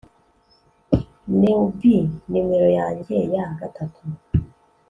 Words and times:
Newbie 1.39 2.01
numero 2.31 2.67
yanjye 2.79 3.15
ya 3.33 3.45
gatatu 3.59 4.03